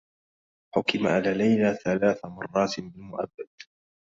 [0.75, 3.49] حُكِم على ليلى ثلاث مرّات بالمؤبّد.